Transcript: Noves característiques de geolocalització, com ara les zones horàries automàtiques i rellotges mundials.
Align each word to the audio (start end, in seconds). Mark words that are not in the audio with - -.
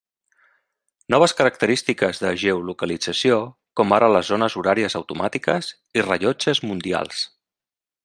Noves 1.13 1.35
característiques 1.41 2.21
de 2.23 2.31
geolocalització, 2.45 3.39
com 3.83 3.95
ara 3.99 4.11
les 4.17 4.33
zones 4.35 4.59
horàries 4.63 4.99
automàtiques 5.03 5.73
i 6.01 6.09
rellotges 6.11 6.67
mundials. 6.73 7.25